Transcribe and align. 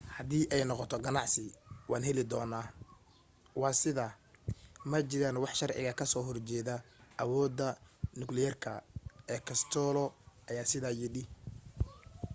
"haddii 0.15 0.45
ay 0.53 0.63
noqoto 0.67 0.95
ganacsi 1.05 1.43
waan 1.89 2.03
heli 2.07 2.23
doonaa. 2.31 2.67
waa 3.61 3.73
sidaa 3.81 4.17
ma 4.89 4.97
jiraan 5.09 5.41
wax 5.43 5.53
sharciga 5.59 5.99
kasoo 5.99 6.23
hor 6.27 6.37
jeeda 6.49 6.75
awooda 7.21 7.67
nukliyeerka 8.19 8.71
ee 9.31 9.41
costello 9.47 10.05
aya 10.49 10.63
sidaa 10.71 10.97
yidhi. 10.99 11.23